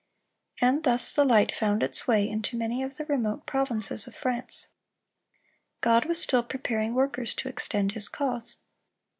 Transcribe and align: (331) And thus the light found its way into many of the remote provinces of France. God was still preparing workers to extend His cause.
(331) 0.57 0.75
And 0.75 0.83
thus 0.83 1.13
the 1.13 1.23
light 1.23 1.51
found 1.51 1.83
its 1.83 2.07
way 2.07 2.27
into 2.27 2.57
many 2.57 2.81
of 2.81 2.97
the 2.97 3.05
remote 3.05 3.45
provinces 3.45 4.07
of 4.07 4.15
France. 4.15 4.67
God 5.81 6.05
was 6.05 6.19
still 6.19 6.41
preparing 6.41 6.95
workers 6.95 7.35
to 7.35 7.47
extend 7.49 7.91
His 7.91 8.09
cause. 8.09 8.57